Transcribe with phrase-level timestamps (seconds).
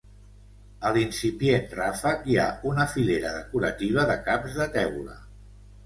[0.89, 5.25] A l'incipient ràfec, hi ha una filera decorativa de caps de teula.